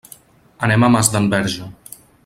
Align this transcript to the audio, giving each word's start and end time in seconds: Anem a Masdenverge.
Anem 0.67 0.87
a 0.87 0.89
Masdenverge. 0.95 1.71